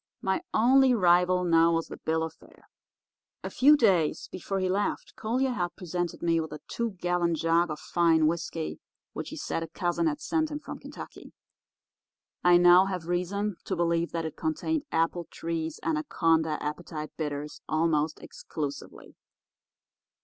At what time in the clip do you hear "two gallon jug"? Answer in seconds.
6.67-7.69